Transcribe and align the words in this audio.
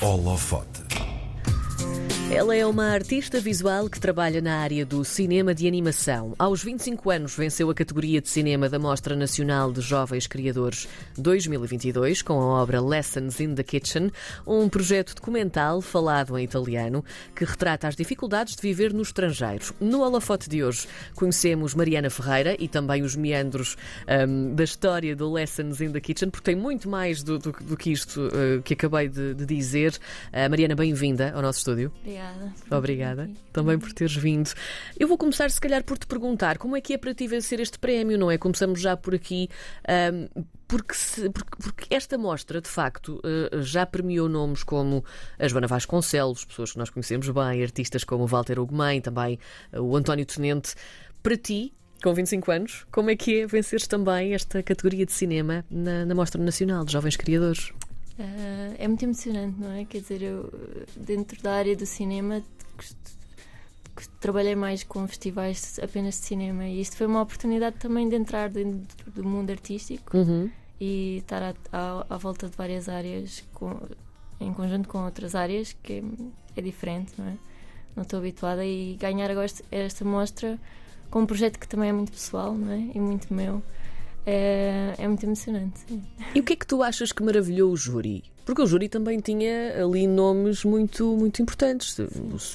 Holofote. 0.00 0.79
Ela 2.32 2.54
é 2.54 2.64
uma 2.64 2.92
artista 2.92 3.40
visual 3.40 3.90
que 3.90 3.98
trabalha 3.98 4.40
na 4.40 4.60
área 4.60 4.86
do 4.86 5.04
cinema 5.04 5.52
de 5.52 5.66
animação. 5.66 6.32
Aos 6.38 6.62
25 6.62 7.10
anos 7.10 7.34
venceu 7.34 7.68
a 7.68 7.74
categoria 7.74 8.20
de 8.20 8.28
cinema 8.28 8.68
da 8.68 8.78
Mostra 8.78 9.16
Nacional 9.16 9.72
de 9.72 9.80
Jovens 9.80 10.28
Criadores 10.28 10.86
2022 11.18 12.22
com 12.22 12.34
a 12.34 12.62
obra 12.62 12.80
Lessons 12.80 13.40
in 13.40 13.56
the 13.56 13.64
Kitchen, 13.64 14.12
um 14.46 14.68
projeto 14.68 15.16
documental 15.16 15.80
falado 15.80 16.38
em 16.38 16.44
italiano 16.44 17.04
que 17.34 17.44
retrata 17.44 17.88
as 17.88 17.96
dificuldades 17.96 18.54
de 18.54 18.62
viver 18.62 18.94
no 18.94 19.02
estrangeiro. 19.02 19.74
No 19.80 20.02
holofote 20.02 20.48
de 20.48 20.62
hoje 20.62 20.86
conhecemos 21.16 21.74
Mariana 21.74 22.10
Ferreira 22.10 22.54
e 22.60 22.68
também 22.68 23.02
os 23.02 23.16
meandros 23.16 23.76
um, 24.08 24.54
da 24.54 24.62
história 24.62 25.16
do 25.16 25.32
Lessons 25.32 25.80
in 25.80 25.90
the 25.90 26.00
Kitchen, 26.00 26.30
porque 26.30 26.44
tem 26.52 26.54
muito 26.54 26.88
mais 26.88 27.24
do, 27.24 27.40
do, 27.40 27.50
do 27.50 27.76
que 27.76 27.90
isto 27.90 28.28
uh, 28.28 28.62
que 28.62 28.74
acabei 28.74 29.08
de, 29.08 29.34
de 29.34 29.44
dizer. 29.44 29.98
Uh, 30.32 30.48
Mariana, 30.48 30.76
bem-vinda 30.76 31.32
ao 31.34 31.42
nosso 31.42 31.58
estúdio. 31.58 31.92
Obrigada. 31.98 32.19
Obrigada 32.70 33.30
também 33.52 33.78
por 33.78 33.92
teres 33.92 34.14
vindo. 34.14 34.50
Eu 34.98 35.08
vou 35.08 35.18
começar, 35.18 35.50
se 35.50 35.60
calhar, 35.60 35.82
por 35.84 35.98
te 35.98 36.06
perguntar 36.06 36.58
como 36.58 36.76
é 36.76 36.80
que 36.80 36.94
é 36.94 36.98
para 36.98 37.14
ti 37.14 37.26
vencer 37.26 37.60
este 37.60 37.78
prémio, 37.78 38.18
não 38.18 38.30
é? 38.30 38.38
Começamos 38.38 38.80
já 38.80 38.96
por 38.96 39.14
aqui. 39.14 39.48
Um, 40.12 40.44
porque, 40.68 40.94
se, 40.94 41.28
porque, 41.30 41.50
porque, 41.60 41.94
esta 41.94 42.16
mostra, 42.16 42.60
de 42.60 42.68
facto, 42.68 43.20
uh, 43.24 43.60
já 43.62 43.84
premiou 43.84 44.28
nomes 44.28 44.62
como 44.62 45.04
a 45.38 45.48
Joana 45.48 45.66
Vasconcelos, 45.66 46.44
pessoas 46.44 46.72
que 46.72 46.78
nós 46.78 46.90
conhecemos 46.90 47.28
bem, 47.28 47.62
artistas 47.62 48.04
como 48.04 48.24
o 48.24 48.26
Walter 48.26 48.58
Ugumem, 48.58 49.00
também 49.00 49.38
uh, 49.72 49.80
o 49.80 49.96
António 49.96 50.24
Tenente. 50.24 50.74
Para 51.22 51.36
ti, 51.36 51.74
com 52.02 52.14
25 52.14 52.50
anos, 52.50 52.86
como 52.90 53.10
é 53.10 53.16
que 53.16 53.40
é 53.40 53.46
venceres 53.46 53.86
também 53.86 54.32
esta 54.32 54.62
categoria 54.62 55.04
de 55.04 55.12
cinema 55.12 55.64
na, 55.68 56.06
na 56.06 56.14
Mostra 56.14 56.42
Nacional 56.42 56.84
de 56.84 56.92
Jovens 56.92 57.16
Criadores? 57.16 57.72
Uh, 58.20 58.76
é 58.78 58.86
muito 58.86 59.02
emocionante, 59.02 59.58
não 59.58 59.72
é? 59.72 59.86
Quer 59.86 60.00
dizer, 60.02 60.20
eu, 60.22 60.52
dentro 60.94 61.42
da 61.42 61.54
área 61.54 61.74
do 61.74 61.86
cinema, 61.86 62.42
trabalhei 64.20 64.54
mais 64.54 64.84
com 64.84 65.06
festivais 65.08 65.78
apenas 65.82 66.20
de 66.20 66.26
cinema 66.26 66.66
e 66.66 66.80
isto 66.80 66.96
foi 66.96 67.06
uma 67.06 67.22
oportunidade 67.22 67.76
também 67.76 68.08
de 68.08 68.16
entrar 68.16 68.50
dentro 68.50 69.10
do 69.10 69.24
mundo 69.24 69.50
artístico 69.50 70.16
uhum. 70.16 70.50
e 70.78 71.18
estar 71.18 71.42
à, 71.42 71.54
à, 71.72 72.06
à, 72.10 72.16
volta 72.18 72.48
de 72.48 72.56
várias 72.56 72.88
áreas 72.90 73.42
com, 73.54 73.80
em 74.38 74.52
conjunto 74.52 74.88
com 74.88 75.04
outras 75.04 75.34
áreas 75.34 75.74
que 75.82 75.94
é, 75.94 76.02
é 76.56 76.62
diferente, 76.62 77.12
não 77.16 77.26
é? 77.26 77.36
Não 77.96 78.02
estou 78.02 78.18
habituada 78.18 78.64
e 78.64 78.96
ganhar 79.00 79.30
agora 79.30 79.46
esta 79.70 80.04
mostra 80.04 80.58
com 81.10 81.22
um 81.22 81.26
projeto 81.26 81.58
que 81.58 81.66
também 81.66 81.88
é 81.88 81.92
muito 81.92 82.12
pessoal, 82.12 82.54
não 82.54 82.70
é? 82.70 82.90
E 82.94 83.00
muito 83.00 83.32
meu 83.32 83.62
é, 84.30 84.94
é 84.98 85.08
muito 85.08 85.24
emocionante. 85.24 85.80
Sim. 85.88 86.02
E 86.34 86.40
o 86.40 86.42
que 86.44 86.52
é 86.52 86.56
que 86.56 86.66
tu 86.66 86.82
achas 86.82 87.10
que 87.10 87.22
maravilhou 87.22 87.72
o 87.72 87.76
júri? 87.76 88.22
Porque 88.44 88.62
o 88.62 88.66
júri 88.66 88.88
também 88.88 89.20
tinha 89.20 89.82
ali 89.82 90.06
nomes 90.06 90.64
muito, 90.64 91.16
muito 91.16 91.42
importantes. 91.42 91.98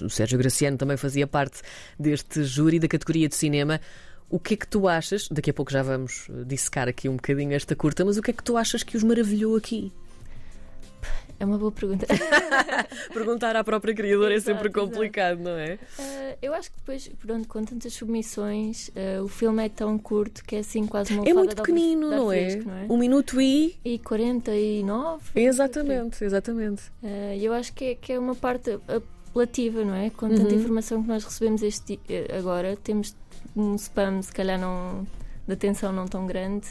O 0.01 0.09
Sérgio 0.09 0.37
Graciano 0.37 0.77
também 0.77 0.97
fazia 0.97 1.27
parte 1.27 1.61
deste 1.99 2.43
júri 2.43 2.79
da 2.79 2.87
categoria 2.87 3.27
de 3.27 3.35
cinema. 3.35 3.79
O 4.29 4.39
que 4.39 4.55
é 4.55 4.57
que 4.57 4.67
tu 4.67 4.87
achas? 4.87 5.27
Daqui 5.29 5.51
a 5.51 5.53
pouco 5.53 5.71
já 5.71 5.83
vamos 5.83 6.27
dissecar 6.47 6.87
aqui 6.87 7.07
um 7.07 7.15
bocadinho 7.15 7.53
esta 7.53 7.75
curta, 7.75 8.03
mas 8.03 8.17
o 8.17 8.21
que 8.21 8.31
é 8.31 8.33
que 8.33 8.43
tu 8.43 8.57
achas 8.57 8.83
que 8.83 8.97
os 8.97 9.03
maravilhou 9.03 9.55
aqui? 9.55 9.91
É 11.39 11.45
uma 11.45 11.57
boa 11.57 11.71
pergunta. 11.71 12.05
Perguntar 13.13 13.55
à 13.55 13.63
própria 13.63 13.93
criadora 13.93 14.33
exato, 14.33 14.51
é 14.51 14.53
sempre 14.53 14.71
complicado, 14.71 15.41
exato. 15.41 15.49
não 15.49 15.57
é? 15.57 15.73
Uh, 15.73 16.37
eu 16.41 16.53
acho 16.53 16.71
que 16.71 16.77
depois, 16.77 17.07
pronto, 17.19 17.47
com 17.47 17.63
tantas 17.65 17.93
submissões, 17.93 18.89
uh, 18.89 19.23
o 19.23 19.27
filme 19.27 19.65
é 19.65 19.69
tão 19.69 19.97
curto 19.97 20.43
que 20.45 20.55
é 20.55 20.59
assim 20.59 20.85
quase 20.87 21.13
uma 21.13 21.27
É 21.27 21.33
muito 21.33 21.55
pequenino, 21.55 22.09
não, 22.09 22.31
é? 22.31 22.55
Não 22.55 22.73
é? 22.73 22.85
Um 22.89 22.97
minuto 22.97 23.41
e. 23.41 23.75
E 23.83 23.99
49. 23.99 25.23
Exatamente, 25.35 26.23
exatamente. 26.23 26.83
Uh, 27.03 27.35
eu 27.39 27.51
acho 27.53 27.73
que 27.73 27.85
é, 27.85 27.95
que 27.95 28.13
é 28.13 28.19
uma 28.19 28.35
parte 28.35 28.79
apelativa, 29.27 29.83
não 29.83 29.95
é? 29.95 30.09
Com 30.09 30.29
tanta 30.29 30.53
uhum. 30.53 30.59
informação 30.59 31.01
que 31.01 31.07
nós 31.09 31.23
recebemos 31.23 31.61
este, 31.61 31.99
agora, 32.37 32.77
temos 32.77 33.13
um 33.55 33.75
spam, 33.75 34.21
se 34.21 34.31
calhar, 34.31 34.57
não, 34.57 35.05
de 35.45 35.53
atenção 35.53 35.91
não 35.91 36.07
tão 36.07 36.25
grande 36.25 36.67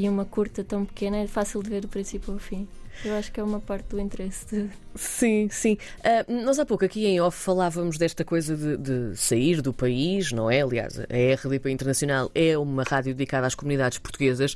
e 0.00 0.08
uma 0.08 0.24
curta 0.24 0.64
tão 0.64 0.86
pequena, 0.86 1.18
é 1.18 1.26
fácil 1.26 1.62
de 1.62 1.68
ver 1.68 1.82
do 1.82 1.88
princípio 1.88 2.32
ao 2.32 2.38
fim. 2.38 2.66
Eu 3.04 3.14
acho 3.14 3.30
que 3.30 3.38
é 3.38 3.42
uma 3.42 3.60
parte 3.60 3.88
do 3.88 4.00
interesse. 4.00 4.46
De... 4.46 4.70
Sim, 4.94 5.48
sim. 5.50 5.76
Uh, 6.00 6.42
nós 6.44 6.58
há 6.58 6.66
pouco 6.66 6.84
aqui 6.84 7.06
em 7.06 7.20
off 7.20 7.36
falávamos 7.36 7.98
desta 7.98 8.24
coisa 8.24 8.56
de, 8.56 8.76
de, 8.76 9.16
sair 9.16 9.60
do 9.60 9.72
país, 9.72 10.32
não 10.32 10.50
é? 10.50 10.62
Aliás, 10.62 10.98
a 10.98 11.34
RDP 11.34 11.70
Internacional 11.70 12.30
é 12.34 12.56
uma 12.56 12.82
rádio 12.82 13.14
dedicada 13.14 13.46
às 13.46 13.54
comunidades 13.54 13.98
portuguesas. 13.98 14.54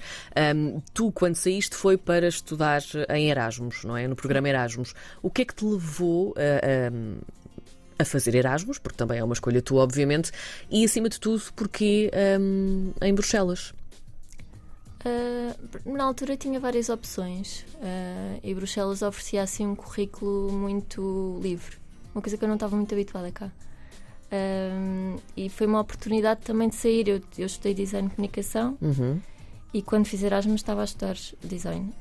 Um, 0.56 0.80
tu, 0.92 1.12
quando 1.12 1.36
saíste, 1.36 1.76
foi 1.76 1.96
para 1.96 2.26
estudar 2.26 2.82
em 3.10 3.30
Erasmus, 3.30 3.84
não 3.84 3.96
é? 3.96 4.08
No 4.08 4.16
programa 4.16 4.48
Erasmus. 4.48 4.94
O 5.22 5.30
que 5.30 5.42
é 5.42 5.44
que 5.44 5.54
te 5.54 5.64
levou 5.64 6.34
a. 6.36 8.02
a 8.02 8.04
fazer 8.04 8.34
Erasmus, 8.34 8.78
porque 8.78 8.96
também 8.96 9.18
é 9.18 9.24
uma 9.24 9.34
escolha 9.34 9.62
tua, 9.62 9.82
obviamente, 9.82 10.32
e 10.70 10.84
acima 10.84 11.08
de 11.08 11.20
tudo, 11.20 11.42
porque 11.54 12.10
um, 12.40 12.92
em 13.00 13.14
Bruxelas. 13.14 13.72
Uh, 15.04 15.92
na 15.92 16.04
altura 16.04 16.34
tinha 16.34 16.58
várias 16.58 16.88
opções 16.88 17.60
uh, 17.74 18.40
e 18.42 18.54
Bruxelas 18.54 19.02
oferecia 19.02 19.42
assim 19.42 19.66
um 19.66 19.74
currículo 19.74 20.50
muito 20.50 21.38
livre, 21.42 21.76
uma 22.14 22.22
coisa 22.22 22.38
que 22.38 22.44
eu 22.44 22.48
não 22.48 22.54
estava 22.54 22.74
muito 22.74 22.94
habituada 22.94 23.30
cá. 23.30 23.52
Uh, 24.32 25.20
e 25.36 25.50
foi 25.50 25.66
uma 25.66 25.80
oportunidade 25.80 26.40
também 26.40 26.70
de 26.70 26.76
sair. 26.76 27.06
Eu, 27.06 27.20
eu 27.36 27.44
estudei 27.44 27.74
design 27.74 28.08
de 28.08 28.14
comunicação 28.14 28.78
uhum. 28.80 29.20
e 29.74 29.82
quando 29.82 30.06
fiz 30.06 30.22
Erasmus 30.22 30.62
estava 30.62 30.80
a 30.80 30.84
estudar 30.84 31.16
design. 31.42 31.92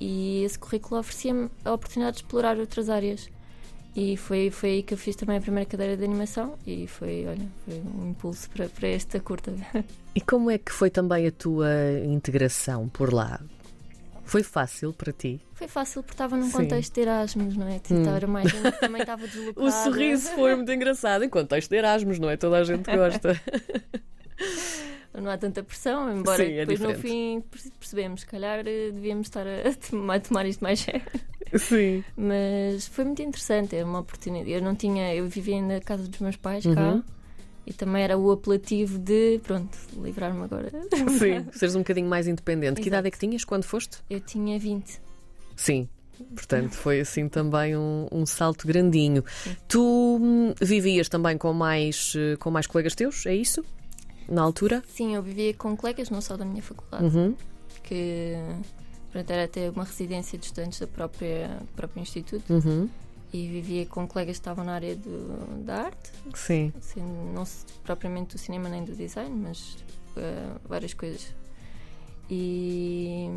e 0.00 0.42
esse 0.42 0.58
currículo 0.58 0.98
oferecia-me 0.98 1.48
a 1.64 1.72
oportunidade 1.72 2.16
de 2.16 2.22
explorar 2.24 2.58
outras 2.58 2.90
áreas. 2.90 3.30
E 3.96 4.14
foi, 4.14 4.50
foi 4.50 4.68
aí 4.68 4.82
que 4.82 4.92
eu 4.92 4.98
fiz 4.98 5.16
também 5.16 5.38
a 5.38 5.40
primeira 5.40 5.68
cadeira 5.68 5.96
de 5.96 6.04
animação 6.04 6.58
e 6.66 6.86
foi, 6.86 7.24
olha, 7.26 7.48
foi 7.64 7.80
um 7.80 8.10
impulso 8.10 8.50
para, 8.50 8.68
para 8.68 8.88
esta 8.88 9.18
curta. 9.18 9.52
E 10.14 10.20
como 10.22 10.50
é 10.50 10.56
que 10.56 10.72
foi 10.72 10.88
também 10.88 11.26
a 11.26 11.30
tua 11.30 11.68
integração 12.06 12.88
por 12.88 13.12
lá? 13.12 13.38
Foi 14.24 14.42
fácil 14.42 14.94
para 14.94 15.12
ti? 15.12 15.38
Foi 15.52 15.68
fácil 15.68 16.02
porque 16.02 16.14
estava 16.14 16.38
num 16.38 16.46
Sim. 16.46 16.52
contexto 16.52 16.94
de 16.94 17.00
Erasmus, 17.02 17.54
não 17.54 17.68
é? 17.68 17.78
Tipo, 17.80 18.00
hum. 18.00 18.16
Era 18.16 18.26
mais, 18.26 18.50
também 18.80 19.02
estava 19.02 19.28
deslocada. 19.28 19.66
O 19.66 19.70
sorriso 19.70 20.30
foi 20.30 20.54
muito 20.54 20.72
engraçado 20.72 21.22
em 21.22 21.28
contexto 21.28 21.68
de 21.68 21.76
Erasmus, 21.76 22.18
não 22.18 22.30
é? 22.30 22.36
Toda 22.38 22.56
a 22.56 22.64
gente 22.64 22.90
gosta. 22.90 23.38
não 25.12 25.30
há 25.30 25.36
tanta 25.36 25.62
pressão, 25.62 26.10
embora 26.16 26.42
Sim, 26.42 26.52
é 26.52 26.66
depois 26.66 26.78
diferente. 26.78 26.96
no 26.96 27.02
fim 27.02 27.44
percebemos, 27.78 28.20
se 28.22 28.26
calhar 28.26 28.60
eh, 28.60 28.90
devíamos 28.90 29.26
estar 29.26 29.46
a, 29.46 30.14
a 30.14 30.20
tomar 30.20 30.46
isto 30.46 30.64
mais 30.64 30.80
sério. 30.80 31.02
Sim. 31.54 32.04
Mas 32.16 32.86
foi 32.86 33.04
muito 33.04 33.22
interessante, 33.22 33.76
é 33.76 33.84
uma 33.84 34.00
oportunidade. 34.00 34.50
Eu 34.50 34.62
não 34.62 34.74
tinha, 34.74 35.14
eu 35.14 35.26
vivia 35.26 35.60
na 35.62 35.80
casa 35.80 36.08
dos 36.08 36.18
meus 36.20 36.36
pais 36.36 36.64
uhum. 36.64 36.74
cá. 36.74 37.02
E 37.66 37.72
também 37.72 38.04
era 38.04 38.16
o 38.16 38.30
apelativo 38.30 38.96
de, 38.96 39.40
pronto, 39.42 39.76
livrar-me 40.00 40.44
agora. 40.44 40.70
Sim, 41.18 41.46
seres 41.52 41.74
um 41.74 41.80
bocadinho 41.80 42.08
mais 42.08 42.28
independente. 42.28 42.74
Exato. 42.74 42.82
Que 42.82 42.88
idade 42.88 43.08
é 43.08 43.10
que 43.10 43.18
tinhas 43.18 43.44
quando 43.44 43.64
foste? 43.64 43.98
Eu 44.08 44.20
tinha 44.20 44.56
20. 44.56 45.00
Sim, 45.56 45.88
Portanto, 46.34 46.72
foi 46.74 47.00
assim 47.00 47.28
também 47.28 47.76
um, 47.76 48.06
um 48.10 48.26
salto 48.26 48.66
grandinho. 48.66 49.24
Sim. 49.42 49.56
Tu 49.68 50.18
hum, 50.20 50.54
vivias 50.60 51.08
também 51.08 51.36
com 51.36 51.52
mais, 51.52 52.14
eh, 52.16 52.36
com 52.36 52.50
mais 52.50 52.66
colegas 52.66 52.94
teus, 52.94 53.26
é 53.26 53.34
isso? 53.34 53.64
Na 54.28 54.42
altura? 54.42 54.82
Sim, 54.88 55.14
eu 55.14 55.22
vivia 55.22 55.54
com 55.54 55.76
colegas, 55.76 56.10
não 56.10 56.20
só 56.20 56.36
da 56.36 56.44
minha 56.44 56.62
faculdade, 56.62 57.04
uhum. 57.04 57.34
que 57.82 58.34
Portanto, 59.16 59.30
era 59.30 59.44
até 59.44 59.70
uma 59.70 59.84
residência 59.84 60.38
de 60.38 60.44
estudantes 60.44 60.78
da 60.78 60.86
própria, 60.86 61.48
do 61.60 61.72
próprio 61.74 62.02
Instituto. 62.02 62.52
Uhum. 62.52 62.86
E 63.32 63.48
vivia 63.48 63.86
com 63.86 64.06
colegas 64.06 64.36
que 64.36 64.40
estavam 64.40 64.62
na 64.62 64.74
área 64.74 64.94
do, 64.94 65.64
da 65.64 65.84
arte. 65.84 66.12
Sim. 66.34 66.70
Assim, 66.78 67.00
não 67.34 67.44
propriamente 67.82 68.36
do 68.36 68.38
cinema 68.38 68.68
nem 68.68 68.84
do 68.84 68.94
design, 68.94 69.34
mas 69.34 69.78
uh, 70.16 70.60
várias 70.68 70.92
coisas. 70.92 71.34
E 72.30 73.30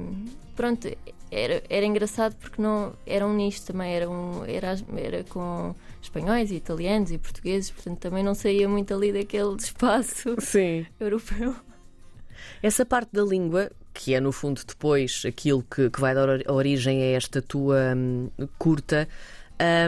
pronto, 0.54 0.90
era, 1.32 1.64
era 1.70 1.86
engraçado 1.86 2.36
porque 2.36 2.62
não 2.62 2.94
era 3.06 3.26
um 3.26 3.34
nicho 3.34 3.62
também, 3.64 3.94
era, 3.94 4.10
um, 4.10 4.44
era, 4.46 4.78
era 4.98 5.24
com 5.26 5.74
espanhóis 6.02 6.52
e 6.52 6.56
italianos 6.56 7.12
e 7.12 7.18
portugueses, 7.18 7.72
portanto 7.72 8.00
também 8.00 8.24
não 8.24 8.36
saía 8.36 8.68
muito 8.68 8.94
ali 8.94 9.14
daquele 9.14 9.56
espaço 9.58 10.36
Sim. 10.40 10.86
europeu. 11.00 11.56
Essa 12.62 12.86
parte 12.86 13.12
da 13.14 13.24
língua, 13.24 13.72
que 14.00 14.14
é 14.14 14.22
no 14.22 14.32
fundo 14.32 14.62
depois 14.66 15.24
aquilo 15.28 15.62
que, 15.62 15.90
que 15.90 16.00
vai 16.00 16.16
dar 16.16 16.30
origem 16.50 17.04
a 17.04 17.18
esta 17.18 17.42
tua 17.42 17.94
hum, 17.94 18.30
curta, 18.58 19.10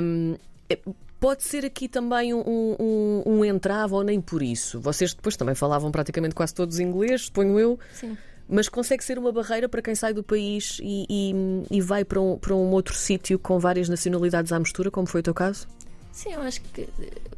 hum, 0.03 0.35
é, 0.69 0.77
pode 1.17 1.43
ser 1.43 1.63
aqui 1.63 1.87
também 1.87 2.33
um, 2.33 2.43
um, 2.77 3.23
um 3.25 3.45
entrave 3.45 3.93
ou 3.93 4.03
nem 4.03 4.19
por 4.19 4.43
isso. 4.43 4.81
Vocês 4.81 5.13
depois 5.13 5.37
também 5.37 5.55
falavam 5.55 5.89
praticamente 5.93 6.35
quase 6.35 6.53
todos 6.53 6.77
inglês, 6.77 7.21
suponho 7.21 7.57
eu. 7.57 7.79
Sim. 7.93 8.17
Mas 8.49 8.67
consegue 8.67 9.01
ser 9.01 9.17
uma 9.17 9.31
barreira 9.31 9.69
para 9.69 9.81
quem 9.81 9.95
sai 9.95 10.13
do 10.13 10.23
país 10.23 10.79
e, 10.83 11.05
e, 11.09 11.77
e 11.77 11.79
vai 11.79 12.03
para 12.03 12.19
um, 12.19 12.37
para 12.37 12.53
um 12.53 12.69
outro 12.71 12.93
sítio 12.93 13.39
com 13.39 13.57
várias 13.59 13.87
nacionalidades 13.87 14.51
à 14.51 14.59
mistura, 14.59 14.91
como 14.91 15.07
foi 15.07 15.21
o 15.21 15.23
teu 15.23 15.33
caso? 15.33 15.69
Sim, 16.11 16.33
eu 16.33 16.41
acho 16.41 16.59
que 16.61 16.85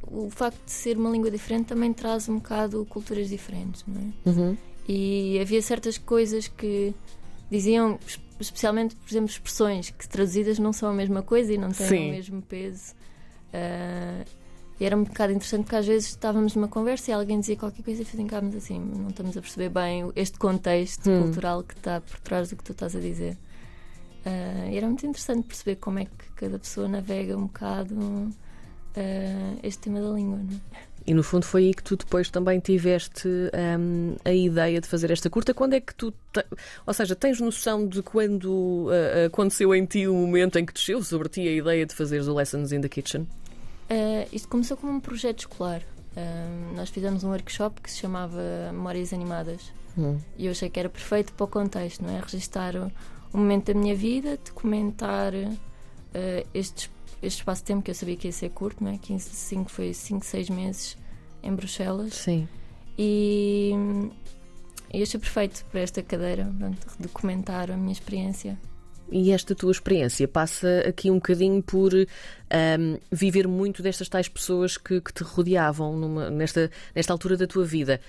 o 0.08 0.28
facto 0.32 0.58
de 0.66 0.72
ser 0.72 0.98
uma 0.98 1.12
língua 1.12 1.30
diferente 1.30 1.68
também 1.68 1.94
traz 1.94 2.28
um 2.28 2.38
bocado 2.38 2.84
culturas 2.90 3.30
diferentes, 3.30 3.86
não 3.88 4.02
é? 4.02 4.30
Uhum. 4.30 4.58
E 4.88 5.40
havia 5.40 5.62
certas 5.62 5.98
coisas 5.98 6.48
que 6.48 6.94
diziam 7.50 7.98
especialmente, 8.40 8.96
por 8.96 9.10
exemplo, 9.10 9.30
expressões 9.30 9.90
que 9.92 10.08
traduzidas 10.08 10.60
não 10.60 10.74
são 10.74 10.90
a 10.90 10.94
mesma 10.94 11.22
coisa 11.22 11.54
e 11.54 11.58
não 11.58 11.72
têm 11.72 11.88
Sim. 11.88 12.10
o 12.10 12.12
mesmo 12.12 12.42
peso. 12.42 12.94
Uh, 13.54 14.26
e 14.80 14.86
era 14.86 14.98
um 14.98 15.04
bocado 15.04 15.32
interessante 15.32 15.64
porque 15.64 15.76
às 15.76 15.86
vezes 15.86 16.10
estávamos 16.10 16.56
numa 16.56 16.68
conversa 16.68 17.12
e 17.12 17.14
alguém 17.14 17.40
dizia 17.40 17.56
qualquer 17.56 17.84
coisa 17.84 18.02
e 18.02 18.06
ficávamos 18.06 18.56
assim, 18.56 18.80
não 18.80 19.10
estamos 19.10 19.38
a 19.38 19.42
perceber 19.42 19.70
bem 19.70 20.12
este 20.16 20.38
contexto 20.38 21.10
Hum. 21.10 21.22
cultural 21.24 21.64
que 21.64 21.76
está 21.76 22.02
por 22.02 22.20
trás 22.20 22.50
do 22.50 22.56
que 22.56 22.64
tu 22.64 22.72
estás 22.72 22.96
a 22.96 23.00
dizer. 23.00 23.38
Uh, 24.26 24.70
e 24.72 24.78
era 24.78 24.88
muito 24.88 25.06
interessante 25.06 25.46
perceber 25.48 25.76
como 25.78 26.00
é 26.00 26.06
que 26.06 26.32
cada 26.36 26.58
pessoa 26.58 26.88
navega 26.88 27.38
um 27.38 27.46
bocado 27.46 27.96
uh, 27.96 29.60
este 29.62 29.84
tema 29.84 30.02
da 30.02 30.10
língua. 30.10 30.38
Não 30.38 30.56
é? 30.56 30.60
E 31.06 31.14
no 31.14 31.22
fundo 31.22 31.46
foi 31.46 31.66
aí 31.66 31.74
que 31.74 31.84
tu 31.84 31.98
depois 31.98 32.30
também 32.30 32.60
tiveste 32.60 33.28
hum, 33.28 34.16
a 34.24 34.32
ideia 34.32 34.80
de 34.80 34.88
fazer 34.88 35.12
esta 35.12 35.30
curta. 35.30 35.54
Quando 35.54 35.74
é 35.74 35.82
que 35.82 35.94
tu. 35.94 36.12
te- 36.32 36.46
Ou 36.88 36.94
seja, 36.94 37.14
tens 37.16 37.40
noção 37.42 37.86
de 37.88 38.02
quando 38.02 38.88
ah, 38.90 39.26
aconteceu 39.26 39.76
em 39.76 39.86
ti 39.86 40.08
o 40.08 40.14
momento 40.14 40.58
em 40.58 40.66
que 40.66 40.74
desceu 40.74 41.04
sobre 41.04 41.28
ti 41.28 41.42
a 41.48 41.52
ideia 41.52 41.86
de 41.86 41.94
fazeres 41.94 42.28
o 42.28 42.34
Lessons 42.34 42.72
in 42.72 42.80
the 42.82 42.88
Kitchen? 42.90 43.24
Uh, 43.92 44.28
isto 44.32 44.48
começou 44.48 44.78
como 44.78 44.94
um 44.94 45.00
projeto 45.00 45.40
escolar. 45.40 45.82
Uh, 46.16 46.76
nós 46.76 46.90
fizemos 46.90 47.24
um 47.24 47.30
workshop 47.32 47.82
que 47.82 47.92
se 47.92 47.98
chamava 48.00 48.40
Memórias 48.72 49.12
Animadas 49.14 49.62
Hum. 49.98 50.18
e 50.38 50.46
eu 50.48 50.52
achei 50.52 50.70
que 50.72 50.80
era 50.80 50.90
perfeito 50.90 51.34
para 51.34 51.44
o 51.44 51.48
contexto, 51.48 52.02
não 52.04 52.16
é? 52.18 52.20
Registar 52.20 52.76
o, 52.76 52.92
o 53.32 53.38
momento 53.38 53.72
da 53.72 53.80
minha 53.80 53.94
vida, 53.96 54.40
documentar 54.44 55.34
uh, 55.36 56.48
este, 56.54 56.90
este 57.24 57.40
espaço 57.40 57.62
de 57.62 57.66
tempo 57.68 57.82
que 57.82 57.92
eu 57.92 57.96
sabia 57.96 58.16
que 58.16 58.28
ia 58.28 58.32
ser 58.32 58.50
curto, 58.50 58.84
não 58.84 58.92
é? 58.92 58.98
15, 58.98 59.30
5, 59.30 59.72
foi 59.72 59.94
5, 59.94 60.26
6 60.26 60.50
meses 60.50 60.98
em 61.42 61.54
Bruxelas 61.56 62.14
Sim. 62.14 62.48
e, 62.98 63.72
e 64.94 65.02
achei 65.02 65.20
perfeito 65.20 65.66
para 65.72 65.82
esta 65.82 66.02
cadeira, 66.04 66.52
pronto, 66.58 66.88
documentar 67.00 67.72
a 67.72 67.78
minha 67.78 67.92
experiência. 67.92 68.58
E 69.12 69.32
esta 69.32 69.54
tua 69.54 69.72
experiência 69.72 70.28
passa 70.28 70.84
aqui 70.88 71.12
um 71.12 71.16
bocadinho 71.16 71.62
por 71.62 71.94
hum, 71.94 72.98
viver 73.12 73.48
muito 73.48 73.84
destas 73.84 74.10
tais 74.10 74.28
pessoas 74.28 74.78
que, 74.78 75.02
que 75.02 75.14
te 75.14 75.24
rodeavam 75.24 75.96
numa- 75.98 76.30
nesta, 76.30 76.72
nesta 76.96 77.14
altura 77.14 77.38
da 77.38 77.46
tua 77.46 77.66
vida. 77.66 78.00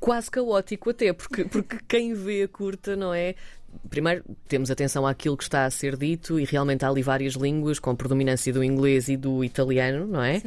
Quase 0.00 0.30
caótico 0.30 0.90
até, 0.90 1.12
porque, 1.12 1.44
porque 1.44 1.78
quem 1.86 2.14
vê 2.14 2.44
a 2.44 2.48
curta, 2.48 2.96
não 2.96 3.12
é? 3.12 3.34
Primeiro, 3.90 4.24
temos 4.46 4.70
atenção 4.70 5.06
àquilo 5.06 5.36
que 5.36 5.42
está 5.42 5.64
a 5.64 5.70
ser 5.70 5.96
dito 5.96 6.38
e 6.38 6.44
realmente 6.44 6.84
há 6.84 6.88
ali 6.88 7.02
várias 7.02 7.34
línguas, 7.34 7.78
com 7.78 7.94
predominância 7.94 8.52
do 8.52 8.62
inglês 8.62 9.08
e 9.08 9.16
do 9.16 9.42
italiano, 9.42 10.06
não 10.06 10.22
é? 10.22 10.42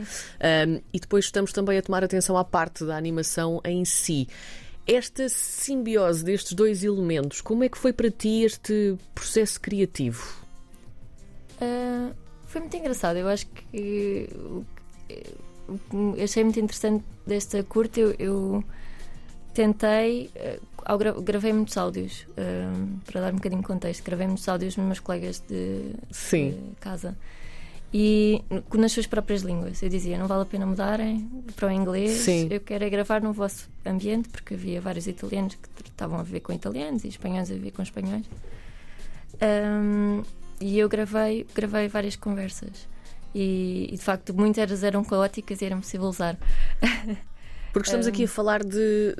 Um, 0.67 0.81
e 0.93 0.99
depois 0.99 1.25
estamos 1.25 1.51
também 1.51 1.77
a 1.77 1.81
tomar 1.81 2.03
atenção 2.03 2.37
à 2.37 2.43
parte 2.43 2.85
da 2.85 2.95
animação 2.95 3.61
em 3.65 3.83
si. 3.83 4.27
Esta 4.87 5.29
simbiose 5.29 6.23
destes 6.23 6.53
dois 6.53 6.83
elementos, 6.83 7.41
como 7.41 7.63
é 7.63 7.69
que 7.69 7.77
foi 7.77 7.93
para 7.93 8.11
ti 8.11 8.43
este 8.43 8.95
processo 9.13 9.59
criativo? 9.59 10.45
Uh, 11.61 12.13
foi 12.45 12.61
muito 12.61 12.77
engraçado. 12.77 13.17
Eu 13.17 13.27
acho 13.27 13.47
que 13.47 14.29
o 14.35 14.65
eu 15.93 16.23
achei 16.23 16.43
muito 16.43 16.59
interessante 16.59 17.03
desta 17.25 17.63
curta. 17.63 17.99
Eu, 17.99 18.15
eu 18.17 18.63
tentei, 19.53 20.29
uh, 20.35 20.61
ao 20.85 20.97
gra- 20.97 21.19
gravei 21.21 21.53
muitos 21.53 21.77
áudios, 21.77 22.27
uh, 22.31 22.99
para 23.05 23.21
dar 23.21 23.31
um 23.33 23.35
bocadinho 23.35 23.61
de 23.61 23.67
contexto. 23.67 24.03
Gravei 24.03 24.27
muitos 24.27 24.47
áudios 24.47 24.77
nos 24.77 24.85
meus 24.85 24.99
colegas 24.99 25.39
de, 25.47 25.93
de 26.51 26.75
casa. 26.79 27.17
E 27.93 28.41
nas 28.73 28.93
suas 28.93 29.05
próprias 29.05 29.41
línguas. 29.41 29.83
Eu 29.83 29.89
dizia: 29.89 30.17
não 30.17 30.25
vale 30.27 30.43
a 30.43 30.45
pena 30.45 30.65
mudarem 30.65 31.29
para 31.55 31.67
o 31.67 31.71
inglês. 31.71 32.11
Sim. 32.11 32.47
Eu 32.49 32.61
quero 32.61 32.85
é 32.85 32.89
gravar 32.89 33.21
no 33.21 33.33
vosso 33.33 33.69
ambiente, 33.85 34.29
porque 34.29 34.53
havia 34.53 34.79
vários 34.79 35.07
italianos 35.07 35.55
que 35.55 35.89
estavam 35.89 36.17
a 36.19 36.23
viver 36.23 36.39
com 36.39 36.53
italianos 36.53 37.03
e 37.03 37.09
espanhóis 37.09 37.51
a 37.51 37.53
viver 37.53 37.71
com 37.71 37.81
espanhóis. 37.81 38.25
Um, 39.41 40.23
e 40.61 40.79
eu 40.79 40.87
gravei, 40.87 41.45
gravei 41.53 41.87
várias 41.87 42.15
conversas. 42.15 42.87
E, 43.33 43.89
e, 43.91 43.95
de 43.95 44.03
facto, 44.03 44.33
muitas 44.33 44.83
eram 44.83 45.03
caóticas 45.03 45.61
e 45.61 45.65
era 45.65 45.75
impossível 45.75 46.07
usar. 46.07 46.37
Porque 47.73 47.87
estamos 47.87 48.07
aqui 48.07 48.25
a 48.25 48.27
falar 48.27 48.63
de, 48.63 49.15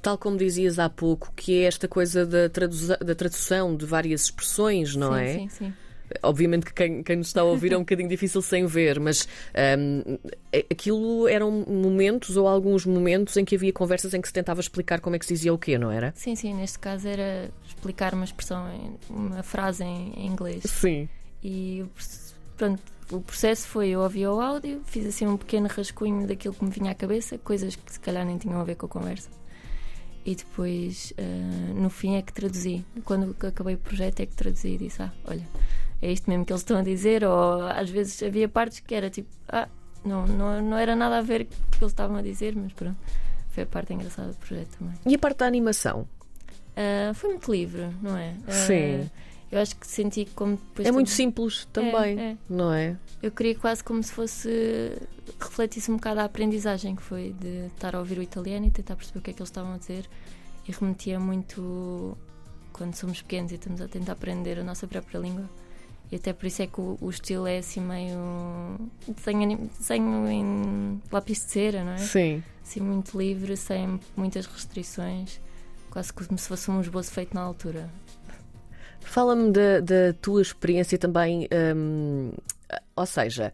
tal 0.00 0.16
como 0.16 0.36
dizias 0.36 0.78
há 0.78 0.88
pouco, 0.88 1.32
que 1.34 1.60
é 1.60 1.64
esta 1.64 1.88
coisa 1.88 2.24
da, 2.24 2.48
da 2.48 3.14
tradução 3.14 3.76
de 3.76 3.84
várias 3.84 4.24
expressões, 4.24 4.94
não 4.94 5.12
sim, 5.14 5.20
é? 5.20 5.34
Sim, 5.34 5.48
sim. 5.48 5.74
Obviamente 6.22 6.66
que 6.66 6.72
quem, 6.74 7.02
quem 7.02 7.16
nos 7.16 7.28
está 7.28 7.40
a 7.40 7.44
ouvir 7.44 7.72
é 7.72 7.76
um 7.76 7.80
bocadinho 7.86 8.08
difícil 8.08 8.40
sem 8.42 8.66
ver, 8.66 9.00
mas 9.00 9.26
é- 9.54 10.64
aquilo 10.70 11.26
eram 11.26 11.50
momentos 11.66 12.36
ou 12.36 12.46
alguns 12.46 12.84
momentos 12.86 13.36
em 13.36 13.44
que 13.44 13.56
havia 13.56 13.72
conversas 13.72 14.14
em 14.14 14.20
que 14.20 14.28
se 14.28 14.34
tentava 14.34 14.60
explicar 14.60 15.00
como 15.00 15.16
é 15.16 15.18
que 15.18 15.26
se 15.26 15.34
dizia 15.34 15.52
o 15.52 15.58
quê, 15.58 15.76
não 15.78 15.90
era? 15.90 16.12
Sim, 16.14 16.36
sim, 16.36 16.54
neste 16.54 16.78
caso 16.78 17.08
era 17.08 17.50
explicar 17.66 18.14
uma 18.14 18.24
expressão, 18.24 18.66
uma 19.10 19.42
frase 19.42 19.82
em, 19.82 20.12
em 20.16 20.26
inglês. 20.26 20.62
Sim. 20.66 21.08
E 21.42 21.84
pronto, 22.56 22.80
o 23.10 23.20
processo 23.20 23.66
foi: 23.68 23.88
eu 23.88 24.00
ouvi 24.00 24.26
o 24.26 24.40
áudio, 24.40 24.82
fiz 24.86 25.06
assim 25.06 25.26
um 25.26 25.36
pequeno 25.36 25.68
rascunho 25.68 26.26
daquilo 26.26 26.54
que 26.54 26.64
me 26.64 26.70
vinha 26.70 26.92
à 26.92 26.94
cabeça, 26.94 27.38
coisas 27.38 27.76
que 27.76 27.92
se 27.92 28.00
calhar 28.00 28.24
nem 28.24 28.38
tinham 28.38 28.60
a 28.60 28.64
ver 28.64 28.76
com 28.76 28.86
a 28.86 28.88
conversa. 28.88 29.28
E 30.26 30.34
depois, 30.34 31.12
ah, 31.18 31.74
no 31.74 31.90
fim, 31.90 32.16
é 32.16 32.22
que 32.22 32.32
traduzi. 32.32 32.84
Quando 33.04 33.36
acabei 33.46 33.74
o 33.74 33.78
projeto, 33.78 34.20
é 34.20 34.26
que 34.26 34.34
traduzi 34.34 34.68
e 34.68 34.78
disse: 34.78 35.02
Ah, 35.02 35.12
olha, 35.26 35.46
é 36.00 36.10
isto 36.10 36.28
mesmo 36.30 36.44
que 36.46 36.52
eles 36.52 36.62
estão 36.62 36.78
a 36.78 36.82
dizer. 36.82 37.24
Ou 37.24 37.62
às 37.66 37.90
vezes 37.90 38.22
havia 38.22 38.48
partes 38.48 38.80
que 38.80 38.94
era 38.94 39.10
tipo: 39.10 39.28
Ah, 39.48 39.68
não, 40.04 40.26
não, 40.26 40.62
não 40.62 40.76
era 40.78 40.96
nada 40.96 41.18
a 41.18 41.22
ver 41.22 41.44
com 41.44 41.54
o 41.54 41.70
que 41.70 41.84
eles 41.84 41.92
estavam 41.92 42.16
a 42.16 42.22
dizer, 42.22 42.56
mas 42.56 42.72
pronto. 42.72 42.96
Foi 43.50 43.62
a 43.62 43.66
parte 43.66 43.92
engraçada 43.92 44.32
do 44.32 44.36
projeto 44.36 44.78
também. 44.78 44.94
E 45.06 45.14
a 45.14 45.18
parte 45.18 45.38
da 45.38 45.46
animação? 45.46 46.08
Ah, 46.76 47.12
foi 47.14 47.30
muito 47.30 47.52
livre, 47.52 47.88
não 48.02 48.16
é? 48.16 48.34
Ah, 48.48 48.52
Sim. 48.52 49.10
Eu 49.52 49.60
acho 49.60 49.76
que 49.76 49.86
senti 49.86 50.24
como 50.34 50.56
depois. 50.56 50.88
É 50.88 50.90
muito 50.92 51.06
também- 51.08 51.16
simples 51.16 51.64
também, 51.72 52.18
É, 52.18 52.22
é. 52.32 52.36
não 52.48 52.72
é? 52.72 52.96
Eu 53.22 53.30
queria 53.30 53.54
quase 53.54 53.84
como 53.84 54.02
se 54.02 54.12
fosse 54.12 54.98
refletisse 55.40 55.90
um 55.90 55.96
bocado 55.96 56.20
a 56.20 56.24
aprendizagem 56.24 56.94
que 56.96 57.02
foi 57.02 57.34
de 57.38 57.66
estar 57.66 57.94
a 57.94 57.98
ouvir 57.98 58.18
o 58.18 58.22
italiano 58.22 58.66
e 58.66 58.70
tentar 58.70 58.96
perceber 58.96 59.18
o 59.20 59.22
que 59.22 59.30
é 59.30 59.32
que 59.32 59.40
eles 59.40 59.48
estavam 59.48 59.72
a 59.74 59.78
dizer 59.78 60.08
e 60.68 60.72
remetia 60.72 61.18
muito 61.20 62.16
quando 62.72 62.94
somos 62.94 63.22
pequenos 63.22 63.52
e 63.52 63.54
estamos 63.54 63.80
a 63.80 63.86
tentar 63.88 64.12
aprender 64.12 64.58
a 64.58 64.64
nossa 64.64 64.86
própria 64.86 65.18
língua. 65.18 65.48
E 66.12 66.16
até 66.16 66.32
por 66.32 66.46
isso 66.46 66.60
é 66.62 66.66
que 66.66 66.80
o, 66.80 66.98
o 67.00 67.08
estilo 67.10 67.46
é 67.46 67.58
assim 67.58 67.80
meio 67.80 68.78
desenho, 69.08 69.70
desenho 69.78 70.28
em 70.28 71.02
lápis 71.10 71.38
de 71.38 71.50
cera, 71.52 71.84
não 71.84 71.92
é? 71.92 71.98
Sim. 71.98 72.42
Assim 72.62 72.80
muito 72.80 73.16
livre, 73.16 73.56
sem 73.56 73.98
muitas 74.16 74.46
restrições, 74.46 75.40
quase 75.90 76.12
como 76.12 76.36
se 76.38 76.48
fosse 76.48 76.70
um 76.70 76.80
esboço 76.80 77.10
feito 77.10 77.34
na 77.34 77.40
altura. 77.40 77.88
Fala-me 79.04 79.52
da, 79.52 79.80
da 79.80 80.12
tua 80.20 80.42
experiência 80.42 80.98
também, 80.98 81.48
hum, 81.76 82.32
ou 82.96 83.06
seja, 83.06 83.52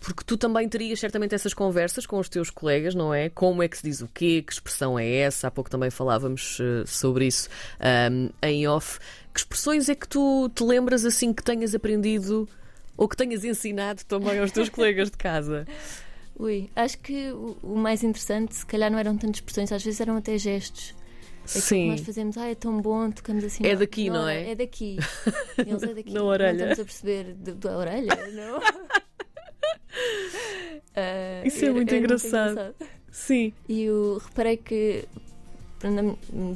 porque 0.00 0.24
tu 0.24 0.36
também 0.36 0.68
terias 0.68 0.98
certamente 0.98 1.34
essas 1.34 1.52
conversas 1.52 2.06
com 2.06 2.18
os 2.18 2.28
teus 2.28 2.48
colegas, 2.48 2.94
não 2.94 3.12
é? 3.12 3.28
Como 3.28 3.62
é 3.62 3.68
que 3.68 3.76
se 3.76 3.82
diz 3.82 4.00
o 4.00 4.08
quê? 4.08 4.42
Que 4.44 4.52
expressão 4.52 4.98
é 4.98 5.06
essa? 5.06 5.48
Há 5.48 5.50
pouco 5.50 5.70
também 5.70 5.90
falávamos 5.90 6.58
eh, 6.60 6.84
sobre 6.86 7.26
isso 7.26 7.48
hum, 8.10 8.30
em 8.42 8.66
off. 8.66 8.98
Que 9.32 9.40
expressões 9.40 9.88
é 9.88 9.94
que 9.94 10.08
tu 10.08 10.50
te 10.54 10.64
lembras 10.64 11.04
assim 11.04 11.32
que 11.32 11.42
tenhas 11.42 11.74
aprendido 11.74 12.48
ou 12.96 13.08
que 13.08 13.16
tenhas 13.16 13.44
ensinado 13.44 14.04
também 14.04 14.38
aos 14.38 14.50
teus 14.50 14.68
colegas 14.68 15.10
de 15.10 15.18
casa? 15.18 15.66
Ui, 16.38 16.70
acho 16.74 16.98
que 16.98 17.30
o, 17.32 17.58
o 17.62 17.76
mais 17.76 18.02
interessante, 18.02 18.54
se 18.54 18.64
calhar, 18.64 18.90
não 18.90 18.98
eram 18.98 19.14
tantas 19.18 19.36
expressões, 19.36 19.70
às 19.70 19.84
vezes 19.84 20.00
eram 20.00 20.16
até 20.16 20.38
gestos. 20.38 20.94
Aquilo 21.44 21.62
que 21.64 21.86
nós 21.88 22.00
fazemos, 22.00 22.36
ah, 22.38 22.48
é 22.48 22.54
tão 22.54 22.80
bom, 22.80 23.10
tocamos 23.10 23.42
assim. 23.44 23.66
É 23.66 23.74
daqui, 23.74 24.08
não 24.10 24.20
ora- 24.22 24.32
é? 24.34 24.50
É 24.50 24.54
daqui. 24.54 24.98
Eles 25.58 25.82
é 25.82 25.94
daqui. 25.94 26.12
Na 26.12 26.22
orelha. 26.22 26.52
Não 26.66 26.72
estamos 26.72 26.80
a 26.80 26.84
perceber 26.84 27.34
de- 27.34 27.52
da 27.54 27.76
orelha, 27.76 28.16
não? 28.32 28.60
Ah, 30.96 31.42
Isso 31.46 31.64
é 31.64 31.70
muito 31.70 31.88
era 31.94 31.98
engraçado. 32.04 32.74
Sim. 33.10 33.52
E 33.68 33.82
eu 33.82 34.18
reparei 34.24 34.56
que 34.56 35.04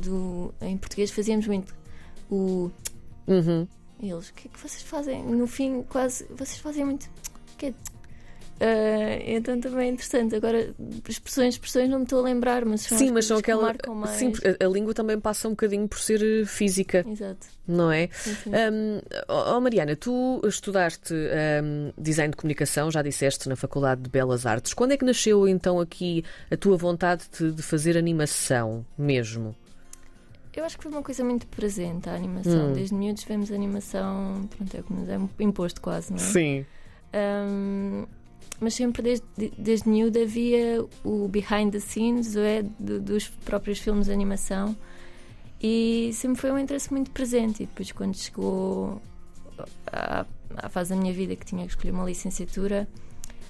do- 0.00 0.54
em 0.60 0.76
português 0.76 1.10
fazíamos 1.10 1.46
muito 1.46 1.74
o. 2.30 2.70
Uhum. 3.26 3.66
E 4.00 4.10
eles, 4.10 4.28
o 4.28 4.34
que 4.34 4.48
é 4.48 4.50
que 4.50 4.58
vocês 4.58 4.82
fazem? 4.82 5.22
No 5.24 5.46
fim, 5.46 5.82
quase. 5.82 6.24
Vocês 6.30 6.58
fazem 6.58 6.84
muito. 6.84 7.04
o 7.06 7.56
que 7.56 7.66
é? 7.66 7.74
Ah, 8.60 9.18
então 9.26 9.60
também 9.60 9.88
é 9.88 9.92
interessante. 9.92 10.34
Agora, 10.34 10.74
expressões, 11.08 11.54
expressões 11.54 11.88
não 11.88 11.98
me 11.98 12.04
estou 12.04 12.20
a 12.20 12.22
lembrar, 12.22 12.64
mas 12.64 12.82
são 12.82 12.96
Sim, 12.98 13.06
as 13.06 13.12
mas 13.12 13.26
são 13.26 13.38
aquela. 13.38 13.74
Sim, 14.06 14.32
a, 14.60 14.64
a 14.64 14.68
língua 14.68 14.94
também 14.94 15.18
passa 15.18 15.48
um 15.48 15.52
bocadinho 15.52 15.88
por 15.88 15.98
ser 15.98 16.22
eh, 16.22 16.44
física, 16.46 17.04
Exato. 17.08 17.46
não 17.66 17.90
é? 17.90 18.08
Sim, 18.12 18.34
sim. 18.34 18.50
Hum, 18.50 19.00
oh, 19.28 19.60
Mariana, 19.60 19.96
tu 19.96 20.40
estudaste 20.44 21.12
hum, 21.14 21.92
design 21.98 22.30
de 22.30 22.36
comunicação, 22.36 22.90
já 22.90 23.02
disseste, 23.02 23.48
na 23.48 23.56
Faculdade 23.56 24.02
de 24.02 24.10
Belas 24.10 24.46
Artes. 24.46 24.72
Quando 24.72 24.92
é 24.92 24.96
que 24.96 25.04
nasceu 25.04 25.48
então 25.48 25.80
aqui 25.80 26.24
a 26.50 26.56
tua 26.56 26.76
vontade 26.76 27.24
de, 27.36 27.52
de 27.52 27.62
fazer 27.62 27.98
animação 27.98 28.84
mesmo? 28.96 29.54
Eu 30.54 30.64
acho 30.64 30.76
que 30.76 30.84
foi 30.84 30.92
uma 30.92 31.02
coisa 31.02 31.24
muito 31.24 31.48
presente 31.48 32.08
a 32.08 32.14
animação. 32.14 32.68
Hum. 32.68 32.72
Desde 32.72 32.94
miúdos 32.94 33.24
vemos 33.24 33.50
animação, 33.50 34.48
pronto, 34.56 34.76
é 34.76 34.82
como 34.82 35.04
é 35.10 35.42
imposto 35.42 35.80
quase, 35.80 36.12
não 36.12 36.18
é? 36.18 36.22
Sim. 36.22 36.66
Ahm, 37.12 38.06
mas 38.60 38.74
sempre 38.74 39.02
desde, 39.02 39.26
desde 39.58 39.88
miúdo 39.88 40.18
havia 40.20 40.84
o 41.04 41.28
behind 41.28 41.72
the 41.72 41.80
scenes, 41.80 42.36
é? 42.36 42.62
Do- 42.78 43.00
dos 43.00 43.28
próprios 43.28 43.78
filmes 43.78 44.06
de 44.06 44.12
animação. 44.12 44.76
E 45.62 46.10
sempre 46.12 46.40
foi 46.40 46.50
um 46.52 46.58
interesse 46.58 46.92
muito 46.92 47.10
presente. 47.10 47.62
E 47.62 47.66
depois, 47.66 47.90
quando 47.92 48.14
chegou 48.16 49.00
à, 49.86 50.26
à 50.56 50.68
fase 50.68 50.90
da 50.90 50.96
minha 51.00 51.12
vida 51.12 51.36
que 51.36 51.44
tinha 51.46 51.64
que 51.64 51.70
escolher 51.70 51.92
uma 51.92 52.04
licenciatura. 52.04 52.88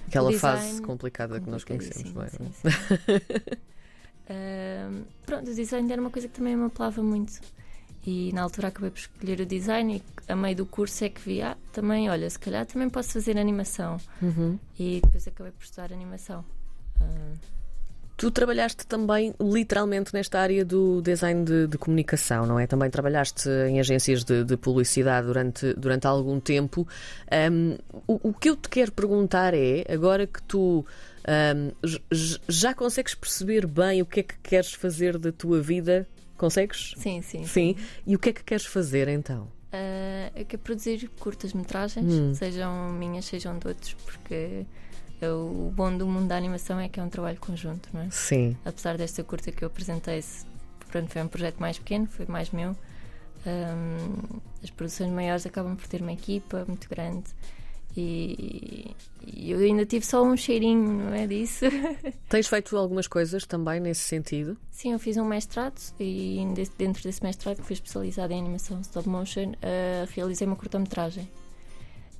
Aquela 0.07 0.31
fase 0.33 0.81
complicada 0.81 1.39
que 1.39 1.49
nós 1.49 1.63
conhecemos, 1.63 2.13
não 2.13 2.23
é? 2.23 2.29
Sim, 2.29 2.51
sim. 2.53 2.67
uh, 4.29 5.05
pronto, 5.25 5.51
o 5.51 5.53
design 5.55 5.91
era 5.91 5.99
uma 6.01 6.11
coisa 6.11 6.27
que 6.27 6.33
também 6.35 6.55
me 6.55 6.65
apelava 6.65 7.01
muito. 7.01 7.41
E 8.05 8.31
na 8.33 8.43
altura 8.43 8.67
acabei 8.67 8.91
por 8.91 8.99
escolher 8.99 9.39
o 9.39 9.45
design 9.45 9.97
e 9.97 10.31
a 10.31 10.35
meio 10.35 10.55
do 10.55 10.65
curso 10.65 11.03
é 11.03 11.09
que 11.09 11.21
vi, 11.21 11.41
ah, 11.41 11.57
também, 11.73 12.09
olha, 12.09 12.29
se 12.29 12.37
calhar 12.37 12.65
também 12.65 12.89
posso 12.89 13.13
fazer 13.13 13.37
animação. 13.37 13.97
Uhum. 14.21 14.59
E 14.77 15.01
depois 15.03 15.27
acabei 15.27 15.51
por 15.51 15.63
estudar 15.63 15.91
animação. 15.91 16.45
Uh, 17.01 17.55
Tu 18.17 18.31
trabalhaste 18.31 18.87
também 18.87 19.33
literalmente 19.41 20.13
nesta 20.13 20.39
área 20.39 20.63
do 20.63 21.01
design 21.01 21.43
de, 21.43 21.67
de 21.67 21.77
comunicação, 21.77 22.45
não 22.45 22.57
é? 22.57 22.65
Também 22.65 22.89
trabalhaste 22.89 23.49
em 23.67 23.77
agências 23.77 24.23
de, 24.23 24.45
de 24.45 24.55
publicidade 24.55 25.27
durante, 25.27 25.73
durante 25.73 26.07
algum 26.07 26.39
tempo. 26.39 26.87
Um, 27.51 27.77
o, 28.07 28.29
o, 28.29 28.33
que 28.33 28.49
eu 28.49 28.55
te 28.55 28.69
quero 28.69 28.93
perguntar 28.93 29.53
é, 29.53 29.83
agora 29.89 30.25
que 30.25 30.41
tu 30.43 30.85
um, 31.27 31.71
já 32.47 32.73
consegues 32.73 33.13
perceber 33.13 33.67
bem 33.67 34.01
o 34.01 34.05
que 34.05 34.21
é 34.21 34.23
que 34.23 34.37
queres 34.41 34.71
fazer 34.71 35.17
da 35.17 35.33
tua 35.33 35.61
vida? 35.61 36.07
Consegues? 36.37 36.93
Sim, 36.97 37.21
sim. 37.21 37.45
Sim. 37.45 37.75
E 38.05 38.15
o 38.15 38.19
que 38.19 38.29
é 38.29 38.33
que 38.33 38.43
queres 38.43 38.65
fazer 38.65 39.07
então? 39.07 39.43
Uh, 39.73 40.31
eu 40.35 40.45
quero 40.45 40.61
produzir 40.61 41.09
curtas-metragens, 41.19 42.13
hum. 42.13 42.33
sejam 42.33 42.91
minhas, 42.93 43.25
sejam 43.25 43.57
de 43.57 43.67
outros, 43.67 43.93
porque 43.93 44.65
o 45.21 45.71
bom 45.73 45.95
do 45.97 46.05
mundo 46.05 46.27
da 46.27 46.37
animação 46.37 46.79
é 46.79 46.87
que 46.87 46.99
é 46.99 47.03
um 47.03 47.09
trabalho 47.09 47.39
conjunto, 47.39 47.89
não 47.93 48.01
é? 48.01 48.09
Sim. 48.11 48.55
Apesar 48.63 48.97
desta 48.97 49.23
curta 49.23 49.51
que 49.51 49.63
eu 49.63 49.67
apresentei, 49.67 50.23
pronto, 50.89 51.09
foi 51.09 51.21
um 51.21 51.27
projeto 51.27 51.57
mais 51.57 51.77
pequeno, 51.77 52.07
foi 52.07 52.25
mais 52.25 52.51
meu. 52.51 52.75
Um, 53.45 54.39
as 54.63 54.69
produções 54.69 55.11
maiores 55.11 55.45
acabam 55.45 55.75
por 55.75 55.87
ter 55.87 56.01
uma 56.01 56.13
equipa 56.13 56.65
muito 56.67 56.89
grande 56.89 57.25
e, 57.97 58.95
e, 59.25 59.51
eu 59.51 59.59
ainda 59.59 59.85
tive 59.85 60.05
só 60.05 60.23
um 60.23 60.35
cheirinho, 60.35 61.05
não 61.05 61.13
é 61.13 61.25
disso? 61.25 61.65
Tens 62.27 62.47
feito 62.47 62.75
algumas 62.75 63.07
coisas 63.07 63.45
também 63.45 63.79
nesse 63.79 64.01
sentido? 64.01 64.57
Sim, 64.71 64.93
eu 64.93 64.99
fiz 64.99 65.17
um 65.17 65.25
mestrado 65.25 65.79
e 65.99 66.45
dentro 66.77 67.03
desse 67.03 67.23
mestrado, 67.23 67.57
que 67.57 67.63
fui 67.63 67.73
especializada 67.73 68.33
em 68.33 68.39
animação 68.39 68.81
stop 68.81 69.07
motion, 69.07 69.51
uh, 69.51 70.07
realizei 70.13 70.45
uma 70.45 70.55
curta-metragem. 70.55 71.29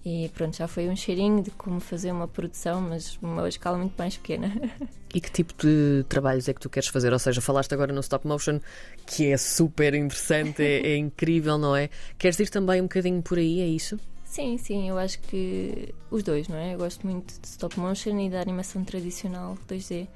E 0.06 0.30
pronto, 0.36 0.56
já 0.56 0.68
foi 0.68 0.88
um 0.88 0.96
cheirinho 0.96 1.42
de 1.42 1.50
como 1.50 1.80
fazer 1.80 2.12
uma 2.12 2.28
produção, 2.28 2.80
mas 2.80 3.18
uma 3.24 3.50
escala 3.50 3.78
muito 3.78 3.96
mais 3.98 4.16
pequena. 4.16 4.54
E 5.16 5.22
que 5.22 5.32
tipo 5.32 5.54
de 5.66 6.04
trabalhos 6.10 6.50
é 6.50 6.54
que 6.54 6.60
tu 6.60 6.70
queres 6.70 6.90
fazer? 6.90 7.14
Ou 7.14 7.20
seja, 7.20 7.40
falaste 7.40 7.74
agora 7.74 7.94
no 7.94 8.02
stop 8.02 8.28
motion, 8.28 8.60
que 9.06 9.32
é 9.32 9.38
super 9.38 9.94
interessante, 9.94 10.62
é, 10.62 10.88
é 10.88 10.98
incrível, 10.98 11.58
não 11.58 11.74
é? 11.74 11.90
Queres 12.18 12.38
ir 12.38 12.50
também 12.50 12.82
um 12.82 12.84
bocadinho 12.84 13.22
por 13.22 13.38
aí, 13.38 13.62
é 13.62 13.66
isso? 13.66 13.98
Sim, 14.26 14.58
sim, 14.58 14.90
eu 14.90 14.98
acho 14.98 15.20
que 15.22 15.94
os 16.12 16.24
dois, 16.24 16.48
não 16.48 16.58
é? 16.58 16.74
Eu 16.74 16.80
gosto 16.80 17.06
muito 17.08 17.40
de 17.40 17.48
stop 17.48 17.80
motion 17.80 18.20
e 18.20 18.30
da 18.30 18.42
animação 18.42 18.84
tradicional 18.84 19.58
2D. 19.68 20.08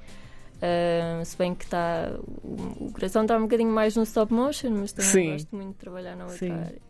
Uh, 0.60 1.24
se 1.24 1.38
bem 1.38 1.54
que 1.54 1.64
está. 1.64 2.12
O, 2.42 2.86
o, 2.86 2.92
coração 2.92 3.22
está 3.22 3.38
um 3.38 3.42
bocadinho 3.42 3.70
mais 3.70 3.96
no 3.96 4.02
stop 4.02 4.32
motion, 4.32 4.70
mas 4.70 4.92
também 4.92 5.10
sim. 5.10 5.32
gosto 5.32 5.56
muito 5.56 5.70
de 5.70 5.74
trabalhar 5.76 6.16
na 6.16 6.24
outra 6.24 6.38
sim. 6.38 6.50
área. 6.50 6.82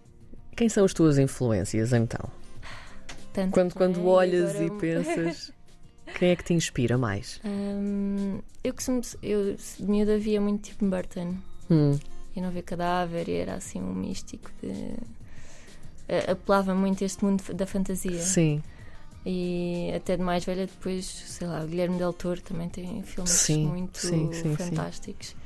Quem 0.57 0.69
são 0.69 0.85
as 0.85 0.93
tuas 0.93 1.19
influências 1.19 1.93
então? 1.93 2.29
Tanto 3.33 3.53
quando, 3.53 3.75
quando 3.75 4.05
olhas 4.07 4.61
e 4.61 4.71
pensas. 4.71 5.53
Quem 6.19 6.31
é 6.31 6.37
que 6.37 6.43
te 6.43 6.53
inspira 6.53 6.99
mais? 6.99 7.41
Um, 7.45 8.41
eu 8.65 8.75
costumo. 8.75 9.01
Eu 9.23 9.55
de 9.55 9.83
miúda 9.85 10.19
via 10.19 10.41
muito 10.41 10.71
tipo 10.71 10.85
Burton. 10.85 11.37
Hum. 11.71 11.97
E 12.35 12.41
não 12.41 12.51
ver 12.51 12.63
cadáver 12.63 13.29
e 13.29 13.35
era 13.35 13.55
assim 13.55 13.81
um 13.81 13.95
místico 13.95 14.51
de. 14.61 14.95
Apelava 16.31 16.75
muito 16.75 17.03
este 17.03 17.25
mundo 17.25 17.43
da 17.55 17.67
fantasia. 17.67 18.21
Sim. 18.21 18.63
E 19.25 19.93
até 19.95 20.17
de 20.17 20.23
mais 20.23 20.45
velha, 20.45 20.67
depois, 20.67 21.05
sei 21.05 21.47
lá, 21.47 21.63
o 21.63 21.67
Guilherme 21.67 21.99
Del 21.99 22.13
Toro 22.13 22.41
também 22.41 22.69
tem 22.69 23.03
filmes 23.03 23.31
sim, 23.31 23.67
muito 23.67 23.99
sim, 23.99 24.33
sim, 24.33 24.57
fantásticos. 24.57 25.37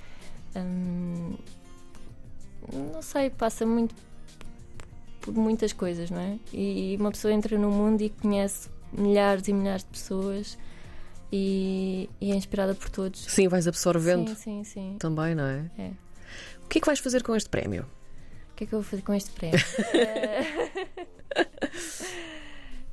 Um, 0.55 1.35
não 2.73 3.03
sei, 3.03 3.31
passa 3.31 3.67
muito 3.67 3.95
por 5.21 5.35
muitas 5.35 5.73
coisas, 5.73 6.11
não 6.11 6.21
é? 6.21 6.39
E 6.53 6.97
uma 7.01 7.11
pessoa 7.11 7.33
entra 7.33 7.59
no 7.59 7.71
mundo 7.71 8.03
e 8.03 8.11
conhece 8.11 8.69
milhares 8.93 9.49
e 9.49 9.53
milhares 9.53 9.83
de 9.83 9.91
pessoas 9.91 10.57
e, 11.33 12.09
e 12.21 12.31
é 12.31 12.37
inspirada 12.37 12.75
por 12.75 12.89
todos. 12.91 13.25
Sim, 13.25 13.49
vais 13.49 13.67
absorvendo. 13.67 14.29
Sim, 14.37 14.63
sim, 14.63 14.65
sim. 14.65 14.97
Também, 15.01 15.35
não 15.35 15.45
é? 15.45 15.69
É. 15.77 15.91
O 16.63 16.69
que 16.69 16.79
é 16.79 16.81
que 16.81 16.87
vais 16.87 17.01
fazer 17.01 17.23
com 17.25 17.35
este 17.35 17.51
prémio? 17.51 17.85
O 18.55 18.57
que 18.57 18.63
é 18.63 18.67
que 18.69 18.73
eu 18.73 18.81
vou 18.81 18.89
fazer 18.89 19.03
com 19.03 19.13
este 19.13 19.33
prémio? 19.33 19.59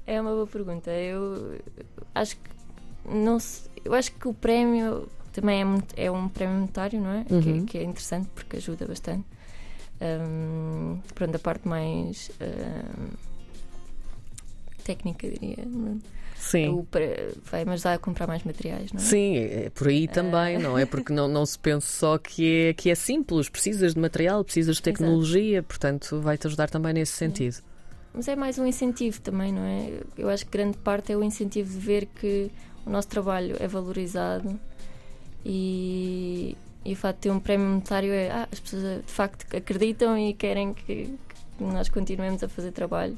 é 0.07 0.19
uma 0.19 0.31
boa 0.31 0.47
pergunta. 0.47 0.89
Eu 0.89 1.59
acho 2.15 2.35
que 2.35 2.49
não 3.05 3.37
eu 3.85 3.93
acho 3.93 4.11
que 4.11 4.27
o 4.27 4.33
prémio 4.33 5.07
também 5.31 5.61
é, 5.61 5.63
muito, 5.63 5.93
é 5.95 6.09
um 6.09 6.27
prémio 6.27 6.55
monetário, 6.55 6.99
não 6.99 7.11
é? 7.11 7.23
Uhum. 7.29 7.41
Que, 7.41 7.61
que, 7.73 7.77
é 7.77 7.83
interessante 7.83 8.27
porque 8.33 8.57
ajuda 8.57 8.87
bastante. 8.87 9.23
Um, 10.01 10.99
pronto, 11.13 11.35
a 11.35 11.39
parte 11.39 11.67
mais 11.67 12.31
um, 12.41 13.11
técnica, 14.81 15.29
diria. 15.29 15.65
Sim. 16.35 16.69
O, 16.69 16.87
vai-me 17.43 17.71
ajudar 17.73 17.93
a 17.93 17.97
comprar 17.99 18.25
mais 18.25 18.43
materiais, 18.43 18.91
não 18.91 18.99
é? 18.99 19.03
Sim, 19.03 19.37
é 19.37 19.69
por 19.69 19.87
aí 19.87 20.07
também, 20.07 20.57
não 20.57 20.77
é? 20.77 20.85
Porque 20.85 21.13
não, 21.13 21.27
não 21.27 21.45
se 21.45 21.57
pensa 21.57 21.87
só 21.87 22.17
que 22.17 22.69
é, 22.69 22.73
que 22.73 22.89
é 22.89 22.95
simples, 22.95 23.47
precisas 23.47 23.93
de 23.93 23.99
material, 23.99 24.43
precisas 24.43 24.77
de 24.77 24.81
tecnologia, 24.81 25.57
Exato. 25.57 25.67
portanto 25.67 26.19
vai-te 26.19 26.47
ajudar 26.47 26.69
também 26.69 26.93
nesse 26.93 27.13
sentido. 27.13 27.53
Sim. 27.53 27.61
Mas 28.13 28.27
é 28.27 28.35
mais 28.35 28.59
um 28.59 28.65
incentivo 28.65 29.21
também, 29.21 29.53
não 29.53 29.63
é? 29.63 30.01
Eu 30.17 30.29
acho 30.29 30.45
que 30.45 30.51
grande 30.51 30.77
parte 30.77 31.13
é 31.13 31.17
o 31.17 31.23
incentivo 31.23 31.71
de 31.71 31.79
ver 31.79 32.07
que 32.07 32.51
o 32.85 32.89
nosso 32.89 33.07
trabalho 33.07 33.55
é 33.59 33.67
valorizado 33.67 34.59
e, 35.45 36.57
e 36.83 36.93
o 36.93 36.95
facto 36.95 37.17
de 37.17 37.21
ter 37.21 37.31
um 37.31 37.39
prémio 37.39 37.67
monetário 37.67 38.11
é 38.11 38.29
ah, 38.29 38.47
as 38.51 38.59
pessoas 38.59 39.05
de 39.05 39.11
facto 39.11 39.55
acreditam 39.55 40.17
e 40.17 40.33
querem 40.33 40.73
que, 40.73 41.15
que 41.57 41.63
nós 41.63 41.87
continuemos 41.87 42.43
a 42.43 42.49
fazer 42.49 42.71
trabalho. 42.71 43.15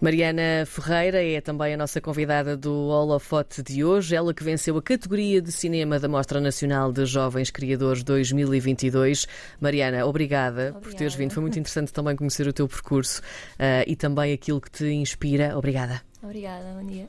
Mariana 0.00 0.64
Ferreira 0.66 1.22
é 1.22 1.40
também 1.40 1.74
a 1.74 1.76
nossa 1.76 2.00
convidada 2.00 2.56
do 2.56 2.72
Holofote 2.88 3.62
de 3.62 3.84
hoje. 3.84 4.14
Ela 4.14 4.32
que 4.32 4.44
venceu 4.44 4.76
a 4.76 4.82
categoria 4.82 5.40
de 5.40 5.50
cinema 5.52 5.98
da 5.98 6.08
Mostra 6.08 6.40
Nacional 6.40 6.92
de 6.92 7.04
Jovens 7.06 7.50
Criadores 7.50 8.02
2022. 8.02 9.26
Mariana, 9.60 10.06
obrigada, 10.06 10.68
obrigada. 10.68 10.80
por 10.80 10.94
teres 10.94 11.14
vindo. 11.14 11.32
Foi 11.32 11.40
muito 11.40 11.58
interessante 11.58 11.92
também 11.92 12.16
conhecer 12.16 12.46
o 12.46 12.52
teu 12.52 12.68
percurso 12.68 13.20
uh, 13.20 13.84
e 13.86 13.96
também 13.96 14.32
aquilo 14.32 14.60
que 14.60 14.70
te 14.70 14.86
inspira. 14.86 15.56
Obrigada. 15.56 16.02
Obrigada, 16.22 16.74
bom 16.80 16.86
dia. 16.86 17.08